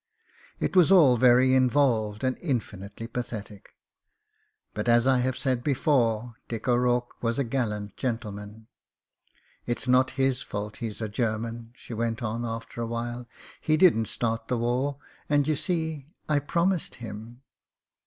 It 0.59 0.75
was 0.75 0.91
all 0.91 1.15
very 1.15 1.53
involved 1.53 2.23
and 2.23 2.35
infinitely 2.39 3.05
pathetic. 3.05 3.75
But, 4.73 4.87
30 4.87 4.89
MEN, 4.89 4.93
WOMEN 4.93 4.95
AND 4.95 5.03
GUNS 5.03 5.03
as 5.03 5.07
I 5.07 5.17
have 5.19 5.37
said 5.37 5.63
before, 5.63 6.33
Dick 6.47 6.63
CyRourke 6.63 7.11
was 7.21 7.37
a 7.37 7.43
gallant 7.43 7.95
gentleman. 7.97 8.65
''It's 9.67 9.87
not 9.87 10.17
his 10.17 10.41
fault 10.41 10.77
he's 10.77 11.03
a 11.03 11.07
German/' 11.07 11.69
she 11.75 11.93
went 11.93 12.23
on 12.23 12.43
after 12.43 12.81
a 12.81 12.87
while. 12.89 13.27
"He 13.61 13.77
didn't 13.77 14.05
start 14.07 14.47
the 14.47 14.57
war— 14.57 14.97
^and, 15.29 15.45
you 15.45 15.55
see, 15.55 16.07
I 16.27 16.39
promised 16.39 16.95
him." 16.95 17.43